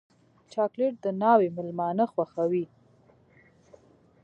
چاکلېټ 0.51 0.93
د 1.01 1.05
ناوې 1.21 1.49
مېلمانه 1.57 2.03
خوښوي. 2.11 2.65